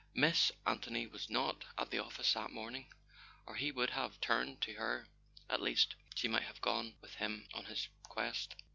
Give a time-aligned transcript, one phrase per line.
[0.15, 2.87] Miss Anthony was not at the office that morning,
[3.45, 5.07] or he would have turned to her;
[5.47, 8.55] at least she might have gone with him on his quest.